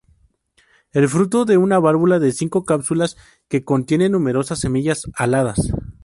El 0.93 1.07
fruto 1.09 1.45
es 1.47 1.57
una 1.57 1.77
valva 1.77 2.17
de 2.17 2.31
cinco 2.31 2.65
cápsulas 2.65 3.17
que 3.47 3.63
contiene 3.63 4.09
numerosas 4.09 4.57
semillas 4.59 5.03
aladas. 5.15 5.71